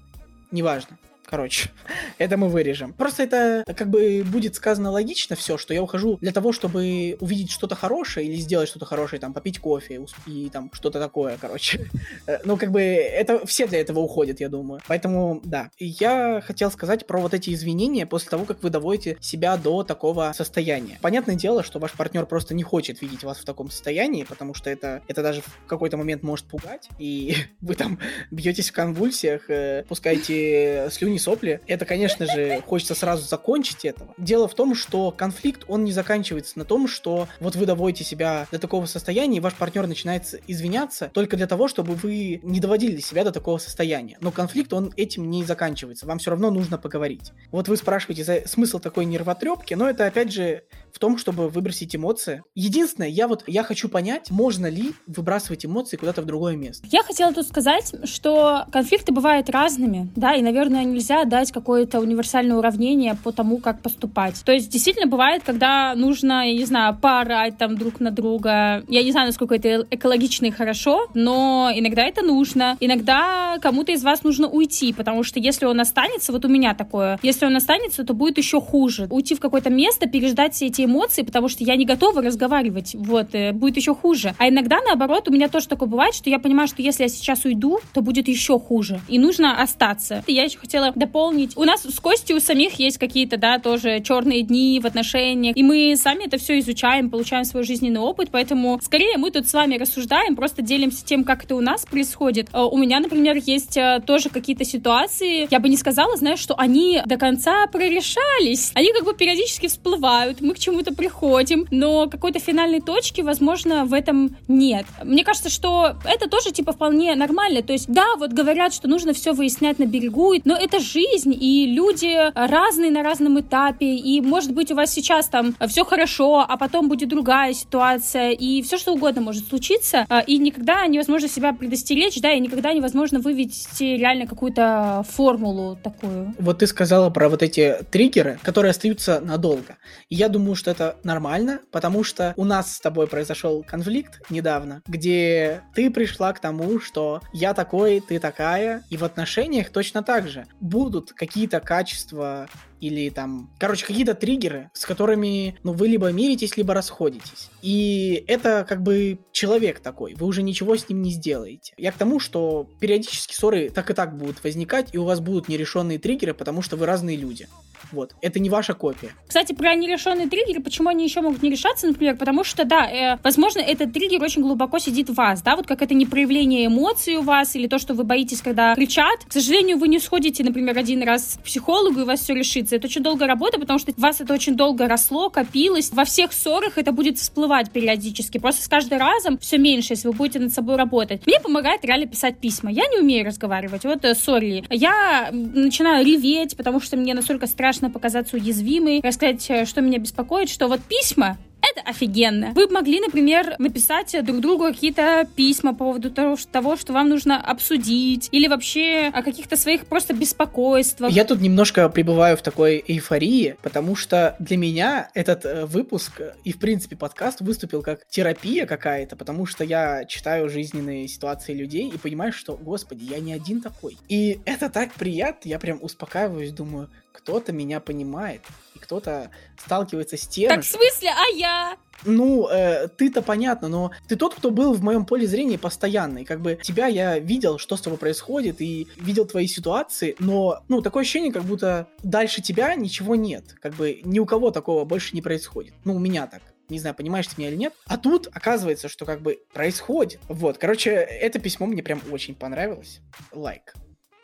Неважно. 0.51 0.97
Короче, 1.31 1.69
это 2.17 2.35
мы 2.35 2.49
вырежем. 2.49 2.91
Просто 2.91 3.23
это 3.23 3.63
как 3.75 3.89
бы 3.89 4.23
будет 4.25 4.55
сказано 4.55 4.91
логично 4.91 5.37
все, 5.37 5.57
что 5.57 5.73
я 5.73 5.81
ухожу 5.81 6.17
для 6.19 6.33
того, 6.33 6.51
чтобы 6.51 7.17
увидеть 7.21 7.51
что-то 7.51 7.75
хорошее 7.75 8.27
или 8.27 8.35
сделать 8.35 8.67
что-то 8.67 8.85
хорошее, 8.85 9.21
там, 9.21 9.33
попить 9.33 9.59
кофе 9.59 10.01
и 10.27 10.49
там 10.49 10.69
что-то 10.73 10.99
такое, 10.99 11.37
короче. 11.39 11.89
Э, 12.27 12.39
ну, 12.43 12.57
как 12.57 12.71
бы 12.71 12.81
это 12.81 13.45
все 13.47 13.67
для 13.67 13.79
этого 13.79 13.99
уходят, 13.99 14.41
я 14.41 14.49
думаю. 14.49 14.81
Поэтому, 14.87 15.41
да. 15.43 15.71
И 15.77 15.87
я 15.87 16.41
хотел 16.41 16.69
сказать 16.69 17.07
про 17.07 17.19
вот 17.19 17.33
эти 17.33 17.53
извинения 17.53 18.05
после 18.05 18.29
того, 18.29 18.43
как 18.43 18.61
вы 18.61 18.69
доводите 18.69 19.17
себя 19.21 19.55
до 19.55 19.83
такого 19.83 20.33
состояния. 20.35 20.99
Понятное 21.01 21.35
дело, 21.35 21.63
что 21.63 21.79
ваш 21.79 21.93
партнер 21.93 22.25
просто 22.25 22.53
не 22.53 22.63
хочет 22.63 23.01
видеть 23.01 23.23
вас 23.23 23.37
в 23.37 23.45
таком 23.45 23.71
состоянии, 23.71 24.23
потому 24.23 24.53
что 24.53 24.69
это, 24.69 25.01
это 25.07 25.23
даже 25.23 25.41
в 25.41 25.65
какой-то 25.67 25.95
момент 25.95 26.21
может 26.21 26.45
пугать, 26.47 26.89
и 26.99 27.35
вы 27.61 27.75
там 27.75 27.97
бьетесь 28.29 28.69
в 28.69 28.73
конвульсиях, 28.73 29.49
э, 29.49 29.85
пускаете 29.87 30.89
слюни 30.91 31.17
сопли. 31.21 31.61
Это, 31.67 31.85
конечно 31.85 32.25
же, 32.25 32.61
хочется 32.67 32.95
сразу 32.95 33.27
закончить 33.27 33.85
этого. 33.85 34.13
Дело 34.17 34.47
в 34.47 34.53
том, 34.53 34.75
что 34.75 35.11
конфликт, 35.11 35.63
он 35.67 35.83
не 35.83 35.91
заканчивается 35.91 36.59
на 36.59 36.65
том, 36.65 36.87
что 36.87 37.27
вот 37.39 37.55
вы 37.55 37.65
доводите 37.65 38.03
себя 38.03 38.47
до 38.51 38.59
такого 38.59 38.85
состояния, 38.85 39.37
и 39.37 39.39
ваш 39.39 39.53
партнер 39.53 39.87
начинает 39.87 40.41
извиняться 40.47 41.09
только 41.13 41.37
для 41.37 41.47
того, 41.47 41.67
чтобы 41.67 41.93
вы 41.93 42.39
не 42.43 42.59
доводили 42.59 42.99
себя 42.99 43.23
до 43.23 43.31
такого 43.31 43.57
состояния. 43.57 44.17
Но 44.19 44.31
конфликт, 44.31 44.73
он 44.73 44.91
этим 44.97 45.29
не 45.29 45.43
заканчивается. 45.43 46.05
Вам 46.05 46.19
все 46.19 46.31
равно 46.31 46.51
нужно 46.51 46.77
поговорить. 46.77 47.31
Вот 47.51 47.67
вы 47.67 47.77
спрашиваете 47.77 48.23
за 48.23 48.47
смысл 48.47 48.79
такой 48.79 49.05
нервотрепки, 49.05 49.73
но 49.73 49.89
это, 49.89 50.05
опять 50.05 50.31
же, 50.31 50.63
в 50.93 50.99
том, 50.99 51.17
чтобы 51.17 51.49
выбросить 51.49 51.95
эмоции. 51.95 52.43
Единственное, 52.55 53.09
я 53.09 53.27
вот, 53.27 53.43
я 53.47 53.63
хочу 53.63 53.89
понять, 53.89 54.31
можно 54.31 54.67
ли 54.67 54.93
выбрасывать 55.07 55.65
эмоции 55.65 55.97
куда-то 55.97 56.21
в 56.21 56.25
другое 56.25 56.55
место. 56.55 56.87
Я 56.91 57.03
хотела 57.03 57.33
тут 57.33 57.47
сказать, 57.47 57.93
что 58.05 58.65
конфликты 58.71 59.11
бывают 59.11 59.49
разными, 59.49 60.09
да, 60.15 60.33
и, 60.33 60.41
наверное, 60.41 60.83
нельзя 60.83 61.25
дать 61.25 61.51
какое-то 61.51 61.99
универсальное 61.99 62.57
уравнение 62.57 63.15
по 63.23 63.31
тому, 63.31 63.57
как 63.57 63.81
поступать. 63.81 64.41
То 64.43 64.51
есть, 64.51 64.69
действительно, 64.69 65.07
бывает, 65.07 65.43
когда 65.45 65.93
нужно, 65.95 66.47
я 66.47 66.53
не 66.53 66.65
знаю, 66.65 66.97
поорать 66.99 67.57
там 67.57 67.77
друг 67.77 67.99
на 67.99 68.11
друга. 68.11 68.83
Я 68.87 69.03
не 69.03 69.11
знаю, 69.11 69.27
насколько 69.27 69.55
это 69.55 69.85
экологично 69.89 70.47
и 70.47 70.51
хорошо, 70.51 71.07
но 71.13 71.71
иногда 71.73 72.03
это 72.03 72.21
нужно. 72.21 72.77
Иногда 72.79 73.57
кому-то 73.61 73.91
из 73.91 74.03
вас 74.03 74.23
нужно 74.23 74.47
уйти, 74.47 74.93
потому 74.93 75.23
что 75.23 75.39
если 75.39 75.65
он 75.65 75.79
останется, 75.79 76.31
вот 76.31 76.45
у 76.45 76.47
меня 76.47 76.73
такое, 76.73 77.19
если 77.21 77.45
он 77.45 77.55
останется, 77.55 78.03
то 78.03 78.13
будет 78.13 78.37
еще 78.37 78.61
хуже. 78.61 79.07
Уйти 79.09 79.35
в 79.35 79.39
какое-то 79.39 79.69
место, 79.69 80.07
переждать 80.07 80.53
все 80.53 80.67
эти 80.67 80.80
эти 80.81 80.85
эмоции, 80.85 81.21
потому 81.23 81.47
что 81.47 81.63
я 81.63 81.75
не 81.75 81.85
готова 81.85 82.21
разговаривать, 82.21 82.95
вот, 82.95 83.33
э, 83.33 83.51
будет 83.53 83.77
еще 83.77 83.95
хуже. 83.95 84.33
А 84.37 84.49
иногда, 84.49 84.79
наоборот, 84.85 85.27
у 85.27 85.31
меня 85.31 85.47
тоже 85.47 85.67
такое 85.67 85.87
бывает, 85.87 86.13
что 86.13 86.29
я 86.29 86.39
понимаю, 86.39 86.67
что 86.67 86.81
если 86.81 87.03
я 87.03 87.09
сейчас 87.09 87.45
уйду, 87.45 87.79
то 87.93 88.01
будет 88.01 88.27
еще 88.27 88.59
хуже, 88.59 88.99
и 89.07 89.19
нужно 89.19 89.61
остаться. 89.61 90.23
Я 90.27 90.43
еще 90.43 90.57
хотела 90.57 90.91
дополнить, 90.95 91.57
у 91.57 91.63
нас 91.63 91.83
с 91.83 91.99
Костей 91.99 92.35
у 92.35 92.39
самих 92.39 92.73
есть 92.79 92.97
какие-то, 92.97 93.37
да, 93.37 93.59
тоже 93.59 94.01
черные 94.01 94.41
дни 94.43 94.79
в 94.81 94.85
отношениях, 94.85 95.55
и 95.55 95.63
мы 95.63 95.95
сами 95.97 96.25
это 96.25 96.37
все 96.37 96.59
изучаем, 96.59 97.09
получаем 97.09 97.45
свой 97.45 97.63
жизненный 97.63 97.99
опыт, 97.99 98.29
поэтому 98.31 98.79
скорее 98.83 99.17
мы 99.17 99.31
тут 99.31 99.47
с 99.47 99.53
вами 99.53 99.77
рассуждаем, 99.77 100.35
просто 100.35 100.61
делимся 100.61 101.05
тем, 101.05 101.23
как 101.23 101.43
это 101.43 101.55
у 101.55 101.61
нас 101.61 101.85
происходит. 101.85 102.49
Э, 102.53 102.61
у 102.61 102.77
меня, 102.77 102.99
например, 102.99 103.37
есть 103.45 103.77
э, 103.77 104.01
тоже 104.05 104.29
какие-то 104.29 104.65
ситуации, 104.65 105.47
я 105.51 105.59
бы 105.59 105.69
не 105.69 105.77
сказала, 105.77 106.15
знаешь, 106.17 106.39
что 106.39 106.55
они 106.57 107.01
до 107.05 107.17
конца 107.17 107.67
прорешались, 107.67 108.71
они 108.73 108.91
как 108.93 109.03
бы 109.03 109.13
периодически 109.13 109.67
всплывают, 109.67 110.41
мы 110.41 110.53
к 110.53 110.59
чему 110.59 110.70
чему-то 110.71 110.93
приходим, 110.93 111.67
но 111.69 112.07
какой-то 112.07 112.39
финальной 112.39 112.79
точки, 112.79 113.21
возможно, 113.21 113.85
в 113.85 113.93
этом 113.93 114.37
нет. 114.47 114.85
Мне 115.03 115.23
кажется, 115.23 115.49
что 115.49 115.95
это 116.05 116.29
тоже, 116.29 116.51
типа, 116.51 116.71
вполне 116.71 117.13
нормально. 117.15 117.61
То 117.61 117.73
есть, 117.73 117.87
да, 117.87 118.15
вот 118.17 118.31
говорят, 118.31 118.73
что 118.73 118.87
нужно 118.87 119.13
все 119.13 119.33
выяснять 119.33 119.79
на 119.79 119.85
берегу, 119.85 120.33
но 120.45 120.55
это 120.55 120.79
жизнь, 120.79 121.35
и 121.37 121.67
люди 121.67 122.15
разные 122.33 122.89
на 122.89 123.03
разном 123.03 123.39
этапе, 123.39 123.95
и, 123.95 124.21
может 124.21 124.53
быть, 124.53 124.71
у 124.71 124.75
вас 124.75 124.91
сейчас 124.91 125.27
там 125.27 125.55
все 125.67 125.83
хорошо, 125.83 126.45
а 126.47 126.57
потом 126.57 126.87
будет 126.87 127.09
другая 127.09 127.53
ситуация, 127.53 128.31
и 128.31 128.61
все 128.61 128.77
что 128.77 128.93
угодно 128.93 129.21
может 129.21 129.47
случиться, 129.49 130.05
а, 130.07 130.19
и 130.21 130.37
никогда 130.37 130.87
невозможно 130.87 131.27
себя 131.27 131.51
предостеречь, 131.53 132.21
да, 132.21 132.31
и 132.31 132.39
никогда 132.39 132.71
невозможно 132.71 133.19
вывести 133.19 133.83
реально 133.83 134.25
какую-то 134.25 135.03
формулу 135.09 135.77
такую. 135.83 136.33
Вот 136.39 136.59
ты 136.59 136.67
сказала 136.67 137.09
про 137.09 137.27
вот 137.27 137.43
эти 137.43 137.75
триггеры, 137.91 138.39
которые 138.41 138.71
остаются 138.71 139.19
надолго. 139.19 139.77
И 140.09 140.15
я 140.15 140.29
думаю, 140.29 140.55
что 140.61 140.71
это 140.71 140.97
нормально, 141.03 141.59
потому 141.71 142.03
что 142.03 142.33
у 142.37 142.45
нас 142.45 142.75
с 142.75 142.79
тобой 142.79 143.07
произошел 143.07 143.63
конфликт 143.63 144.21
недавно, 144.29 144.83
где 144.87 145.63
ты 145.73 145.89
пришла 145.89 146.31
к 146.33 146.39
тому, 146.39 146.79
что 146.79 147.21
я 147.33 147.55
такой, 147.55 147.99
ты 147.99 148.19
такая, 148.19 148.83
и 148.91 148.97
в 148.97 149.03
отношениях 149.03 149.71
точно 149.71 150.03
так 150.03 150.27
же. 150.29 150.45
Будут 150.59 151.13
какие-то 151.13 151.59
качества 151.59 152.47
или 152.81 153.09
там, 153.09 153.49
короче, 153.57 153.85
какие-то 153.85 154.15
триггеры, 154.15 154.69
с 154.73 154.85
которыми, 154.85 155.55
ну, 155.63 155.71
вы 155.71 155.87
либо 155.87 156.11
миритесь, 156.11 156.57
либо 156.57 156.73
расходитесь. 156.73 157.49
И 157.61 158.23
это 158.27 158.65
как 158.67 158.81
бы 158.81 159.19
человек 159.31 159.79
такой, 159.79 160.15
вы 160.15 160.25
уже 160.25 160.43
ничего 160.43 160.75
с 160.75 160.89
ним 160.89 161.01
не 161.01 161.11
сделаете. 161.11 161.73
Я 161.77 161.91
к 161.91 161.97
тому, 161.97 162.19
что 162.19 162.67
периодически 162.79 163.33
ссоры 163.33 163.69
так 163.69 163.89
и 163.89 163.93
так 163.93 164.17
будут 164.17 164.43
возникать, 164.43 164.93
и 164.93 164.97
у 164.97 165.05
вас 165.05 165.19
будут 165.19 165.47
нерешенные 165.47 165.99
триггеры, 165.99 166.33
потому 166.33 166.61
что 166.61 166.75
вы 166.75 166.85
разные 166.85 167.15
люди. 167.15 167.47
Вот. 167.91 168.15
Это 168.21 168.39
не 168.39 168.49
ваша 168.49 168.73
копия. 168.73 169.11
Кстати, 169.27 169.53
про 169.53 169.75
нерешенные 169.75 170.27
триггеры, 170.27 170.61
почему 170.61 170.89
они 170.89 171.03
еще 171.03 171.21
могут 171.21 171.41
не 171.41 171.49
решаться, 171.49 171.87
например, 171.87 172.17
потому 172.17 172.43
что, 172.43 172.63
да, 172.65 172.89
э, 172.89 173.17
возможно, 173.23 173.59
этот 173.59 173.93
триггер 173.93 174.21
очень 174.23 174.41
глубоко 174.41 174.79
сидит 174.79 175.09
в 175.09 175.15
вас, 175.15 175.41
да, 175.41 175.55
вот 175.55 175.67
как 175.67 175.81
это 175.81 175.93
не 175.93 176.05
проявление 176.05 176.67
эмоций 176.67 177.15
у 177.15 177.21
вас 177.21 177.55
или 177.55 177.67
то, 177.67 177.79
что 177.79 177.93
вы 177.93 178.03
боитесь, 178.03 178.41
когда 178.41 178.75
кричат. 178.75 179.25
К 179.27 179.33
сожалению, 179.33 179.77
вы 179.77 179.87
не 179.87 179.99
сходите, 179.99 180.43
например, 180.43 180.77
один 180.77 181.03
раз 181.03 181.37
к 181.39 181.43
психологу, 181.43 181.99
и 181.99 182.03
у 182.03 182.05
вас 182.05 182.21
все 182.21 182.33
решится. 182.33 182.70
Это 182.75 182.87
очень 182.87 183.03
долгая 183.03 183.27
работа, 183.27 183.59
потому 183.59 183.79
что 183.79 183.93
вас 183.97 184.21
это 184.21 184.33
очень 184.33 184.55
долго 184.55 184.87
росло, 184.87 185.29
копилось. 185.29 185.91
Во 185.91 186.05
всех 186.05 186.33
ссорах 186.33 186.77
это 186.77 186.91
будет 186.91 187.17
всплывать 187.17 187.71
периодически. 187.71 188.37
Просто 188.37 188.63
с 188.63 188.67
каждым 188.67 188.99
разом 188.99 189.37
все 189.37 189.57
меньше, 189.57 189.93
если 189.93 190.07
вы 190.07 190.13
будете 190.13 190.39
над 190.39 190.53
собой 190.53 190.75
работать. 190.75 191.25
Мне 191.25 191.39
помогает 191.39 191.83
реально 191.83 192.07
писать 192.07 192.37
письма. 192.37 192.71
Я 192.71 192.87
не 192.87 192.99
умею 192.99 193.25
разговаривать. 193.25 193.83
Вот, 193.83 194.05
э, 194.05 194.13
сори. 194.15 194.63
Я 194.69 195.29
начинаю 195.31 196.05
реветь, 196.05 196.55
потому 196.55 196.79
что 196.79 196.97
мне 196.97 197.13
настолько 197.13 197.47
страшно 197.47 197.71
страшно 197.71 197.89
показаться 197.89 198.35
уязвимой, 198.35 199.01
рассказать, 199.01 199.45
э, 199.49 199.65
что 199.65 199.81
меня 199.81 199.97
беспокоит, 199.97 200.49
что 200.49 200.67
вот 200.67 200.81
письма 200.81 201.37
это 201.81 201.89
офигенно. 201.89 202.53
Вы 202.53 202.67
могли, 202.69 202.99
например, 202.99 203.55
написать 203.59 204.15
друг 204.23 204.39
другу 204.39 204.65
какие-то 204.65 205.27
письма 205.35 205.73
по 205.73 205.91
поводу 205.91 206.11
того, 206.11 206.77
что 206.77 206.93
вам 206.93 207.09
нужно 207.09 207.41
обсудить, 207.41 208.29
или 208.31 208.47
вообще 208.47 209.11
о 209.13 209.23
каких-то 209.23 209.57
своих 209.57 209.85
просто 209.85 210.13
беспокойствах. 210.13 211.11
Я 211.11 211.25
тут 211.25 211.41
немножко 211.41 211.89
пребываю 211.89 212.37
в 212.37 212.41
такой 212.41 212.83
эйфории, 212.87 213.55
потому 213.61 213.95
что 213.95 214.35
для 214.39 214.57
меня 214.57 215.09
этот 215.13 215.45
э, 215.45 215.65
выпуск 215.65 216.21
и, 216.43 216.53
в 216.53 216.59
принципе, 216.59 216.95
подкаст 216.95 217.41
выступил 217.41 217.81
как 217.81 218.07
терапия 218.07 218.65
какая-то, 218.65 219.15
потому 219.15 219.45
что 219.45 219.63
я 219.63 220.05
читаю 220.05 220.49
жизненные 220.49 221.07
ситуации 221.07 221.53
людей 221.53 221.89
и 221.89 221.97
понимаю, 221.97 222.31
что, 222.31 222.55
господи, 222.55 223.05
я 223.05 223.19
не 223.19 223.33
один 223.33 223.61
такой. 223.61 223.97
И 224.07 224.39
это 224.45 224.69
так 224.69 224.93
приятно, 224.93 225.49
я 225.49 225.59
прям 225.59 225.79
успокаиваюсь, 225.81 226.51
думаю, 226.51 226.89
кто-то 227.11 227.51
меня 227.51 227.79
понимает, 227.79 228.41
кто-то 228.81 229.31
сталкивается 229.57 230.17
с 230.17 230.27
тем... 230.27 230.49
Так 230.49 230.63
в 230.63 230.67
смысле, 230.67 231.09
а 231.09 231.35
я? 231.35 231.77
Ну, 232.03 232.47
э, 232.47 232.87
ты-то 232.87 233.21
понятно, 233.21 233.67
но 233.67 233.91
ты 234.07 234.15
тот, 234.15 234.35
кто 234.35 234.49
был 234.49 234.73
в 234.73 234.81
моем 234.81 235.05
поле 235.05 235.27
зрения 235.27 235.57
постоянно. 235.57 236.19
И 236.19 236.25
как 236.25 236.41
бы 236.41 236.59
тебя 236.61 236.87
я 236.87 237.19
видел, 237.19 237.57
что 237.57 237.75
с 237.75 237.81
тобой 237.81 237.99
происходит, 237.99 238.61
и 238.61 238.87
видел 238.97 239.25
твои 239.25 239.47
ситуации, 239.47 240.15
но, 240.19 240.63
ну, 240.67 240.81
такое 240.81 241.03
ощущение, 241.03 241.31
как 241.31 241.43
будто 241.43 241.87
дальше 242.03 242.41
тебя 242.41 242.73
ничего 242.75 243.15
нет. 243.15 243.55
Как 243.61 243.75
бы 243.75 244.01
ни 244.03 244.19
у 244.19 244.25
кого 244.25 244.51
такого 244.51 244.85
больше 244.85 245.15
не 245.15 245.21
происходит. 245.21 245.73
Ну, 245.85 245.95
у 245.95 245.99
меня 245.99 246.27
так. 246.27 246.41
Не 246.69 246.79
знаю, 246.79 246.95
понимаешь 246.95 247.27
ты 247.27 247.35
меня 247.37 247.49
или 247.49 247.57
нет. 247.57 247.73
А 247.85 247.97
тут 247.97 248.29
оказывается, 248.31 248.87
что 248.87 249.05
как 249.05 249.21
бы 249.21 249.41
происходит. 249.53 250.21
Вот, 250.29 250.57
короче, 250.57 250.91
это 250.91 251.37
письмо 251.37 251.67
мне 251.67 251.83
прям 251.83 252.01
очень 252.11 252.33
понравилось. 252.33 253.01
Лайк. 253.33 253.73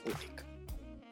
Лайк. 0.05 0.37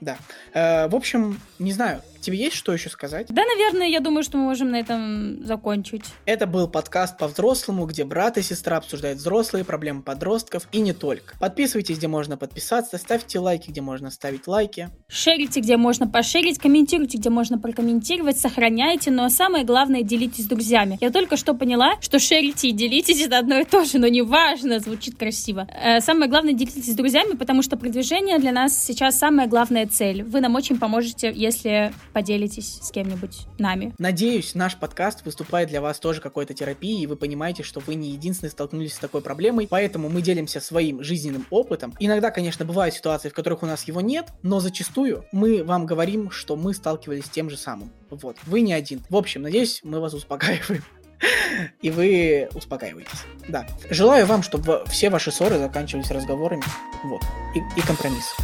Да. 0.01 0.17
Э, 0.53 0.87
в 0.87 0.95
общем, 0.95 1.39
не 1.59 1.71
знаю, 1.71 2.01
тебе 2.25 2.37
есть 2.37 2.55
что 2.55 2.73
еще 2.73 2.89
сказать? 2.89 3.27
Да, 3.29 3.43
наверное, 3.45 3.87
я 3.87 3.99
думаю, 3.99 4.23
что 4.23 4.37
мы 4.37 4.43
можем 4.43 4.71
на 4.71 4.79
этом 4.79 5.45
закончить. 5.45 6.03
Это 6.25 6.47
был 6.47 6.67
подкаст 6.67 7.17
по-взрослому, 7.17 7.85
где 7.85 8.03
брат 8.03 8.37
и 8.37 8.41
сестра 8.41 8.77
обсуждают 8.77 9.19
взрослые 9.19 9.63
проблемы 9.63 10.01
подростков 10.01 10.67
и 10.71 10.79
не 10.79 10.93
только. 10.93 11.37
Подписывайтесь, 11.39 11.97
где 11.97 12.07
можно 12.07 12.35
подписаться, 12.35 12.97
ставьте 12.97 13.39
лайки, 13.39 13.69
где 13.69 13.81
можно 13.81 14.09
ставить 14.09 14.47
лайки. 14.47 14.89
Шерите, 15.07 15.59
где 15.59 15.77
можно 15.77 16.07
пошерить, 16.07 16.57
комментируйте, 16.57 17.17
где 17.19 17.29
можно 17.29 17.59
прокомментировать, 17.59 18.39
сохраняйте, 18.39 19.11
но 19.11 19.29
самое 19.29 19.63
главное, 19.63 20.01
делитесь 20.01 20.45
с 20.45 20.47
друзьями. 20.47 20.97
Я 21.01 21.11
только 21.11 21.37
что 21.37 21.53
поняла, 21.53 21.93
что 22.01 22.17
шерите 22.19 22.69
и 22.69 22.71
делитесь 22.71 23.21
это 23.21 23.37
одно 23.37 23.59
и 23.59 23.65
то 23.65 23.85
же, 23.85 23.99
но 23.99 24.07
неважно, 24.07 24.79
звучит 24.79 25.17
красиво. 25.17 25.67
Э, 25.71 25.99
самое 26.01 26.29
главное, 26.29 26.53
делитесь 26.53 26.91
с 26.91 26.95
друзьями, 26.95 27.35
потому 27.35 27.61
что 27.61 27.77
продвижение 27.77 28.39
для 28.39 28.51
нас 28.51 28.75
сейчас 28.75 29.17
самая 29.19 29.47
главная 29.85 29.87
цель. 29.87 30.23
Вы 30.23 30.41
нам 30.41 30.55
очень 30.55 30.79
поможете, 30.79 31.31
если 31.33 31.93
поделитесь 32.13 32.79
с 32.81 32.91
кем-нибудь 32.91 33.47
нами. 33.57 33.93
Надеюсь, 33.97 34.55
наш 34.55 34.75
подкаст 34.75 35.25
выступает 35.25 35.69
для 35.69 35.81
вас 35.81 35.99
тоже 35.99 36.21
какой-то 36.21 36.53
терапией, 36.53 37.03
и 37.03 37.07
вы 37.07 37.15
понимаете, 37.15 37.63
что 37.63 37.79
вы 37.79 37.95
не 37.95 38.11
единственные 38.11 38.51
столкнулись 38.51 38.93
с 38.93 38.99
такой 38.99 39.21
проблемой, 39.21 39.67
поэтому 39.69 40.09
мы 40.09 40.21
делимся 40.21 40.59
своим 40.59 41.03
жизненным 41.03 41.45
опытом. 41.49 41.93
Иногда, 41.99 42.31
конечно, 42.31 42.65
бывают 42.65 42.95
ситуации, 42.95 43.29
в 43.29 43.33
которых 43.33 43.63
у 43.63 43.65
нас 43.65 43.87
его 43.87 44.01
нет, 44.01 44.29
но 44.43 44.59
зачастую 44.59 45.25
мы 45.31 45.63
вам 45.63 45.85
говорим, 45.85 46.31
что 46.31 46.55
мы 46.55 46.73
сталкивались 46.73 47.25
с 47.25 47.29
тем 47.29 47.49
же 47.49 47.57
самым. 47.57 47.91
Вот, 48.09 48.37
вы 48.45 48.61
не 48.61 48.73
один. 48.73 49.01
В 49.09 49.15
общем, 49.15 49.41
надеюсь, 49.41 49.81
мы 49.83 49.99
вас 49.99 50.13
успокаиваем. 50.13 50.83
И 51.81 51.89
вы 51.89 52.49
успокаиваетесь. 52.53 53.23
Да. 53.47 53.65
Желаю 53.89 54.25
вам, 54.25 54.43
чтобы 54.43 54.83
все 54.87 55.09
ваши 55.09 55.31
ссоры 55.31 55.57
заканчивались 55.57 56.11
разговорами. 56.11 56.63
Вот. 57.03 57.21
И, 57.55 57.79
и 57.79 57.81
компромисс. 57.81 58.35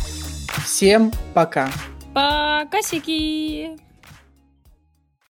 Всем 0.63 1.11
пока. 1.33 1.69
Пока, 2.13 2.81
сики! 2.81 3.77